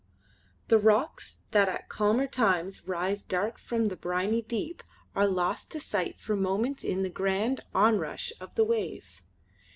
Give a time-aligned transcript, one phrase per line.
[0.69, 4.81] The rocks that at calmer times rise dark from the briny deep
[5.13, 9.25] are lost to sight for moments in the grand onrush of the waves.